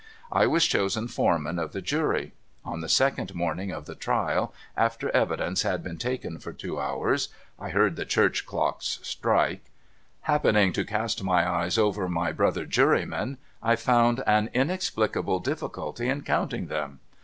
[0.31, 2.33] I was chosen Foreman of the Jury.
[2.65, 7.29] On the second morning of the trial, after evidence had been taken for two hours
[7.59, 9.65] (I heard the church clocks strike),
[10.21, 16.23] happening to cast my eyes over my brother jurymen, I found an inexplicable difficulty in
[16.23, 16.99] counting them.